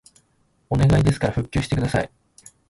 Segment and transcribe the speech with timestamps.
[0.71, 2.09] お願いですから復旧してください